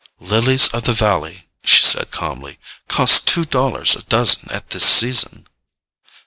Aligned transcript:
"Lilies 0.19 0.67
of 0.69 0.85
the 0.85 0.93
valley," 0.93 1.45
she 1.63 1.83
said 1.83 2.09
calmly, 2.09 2.57
"cost 2.87 3.27
two 3.27 3.45
dollars 3.45 3.95
a 3.95 4.01
dozen 4.03 4.49
at 4.49 4.71
this 4.71 4.83
season." 4.83 5.45